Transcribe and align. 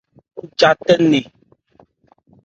Nmɔja 0.43 0.69
'tha 0.85 0.95
nné. 1.03 1.19